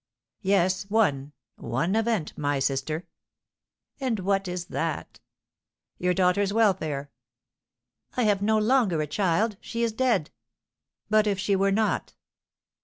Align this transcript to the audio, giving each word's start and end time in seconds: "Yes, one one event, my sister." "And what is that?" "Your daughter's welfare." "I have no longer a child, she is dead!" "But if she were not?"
"Yes, 0.41 0.89
one 0.89 1.31
one 1.57 1.95
event, 1.95 2.35
my 2.35 2.57
sister." 2.57 3.05
"And 3.99 4.19
what 4.21 4.47
is 4.47 4.65
that?" 4.65 5.19
"Your 5.99 6.15
daughter's 6.15 6.51
welfare." 6.51 7.11
"I 8.17 8.23
have 8.23 8.41
no 8.41 8.57
longer 8.57 8.99
a 9.03 9.05
child, 9.05 9.57
she 9.61 9.83
is 9.83 9.91
dead!" 9.91 10.31
"But 11.11 11.27
if 11.27 11.37
she 11.37 11.55
were 11.55 11.71
not?" 11.71 12.15